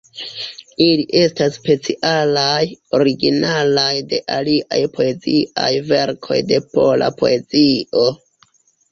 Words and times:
Ili 0.83 1.03
estas 1.17 1.57
specialaj, 1.57 2.61
originalaj 2.99 3.91
de 4.13 4.19
aliaj 4.35 4.79
poeziaj 4.95 5.69
verkoj 5.91 6.39
de 6.53 6.59
pola 6.71 7.11
poezio. 7.21 8.07